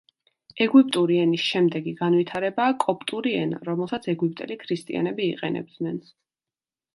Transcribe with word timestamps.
ეგვიპტური 0.63 1.17
ენის 1.23 1.43
შემდეგი 1.49 1.93
განვითარებაა 1.99 2.77
კოპტური 2.85 3.35
ენა, 3.43 3.61
რომელსაც 3.69 4.09
ეგვიპტელი 4.15 4.59
ქრისტიანები 4.65 5.29
იყენებდნენ. 5.35 6.03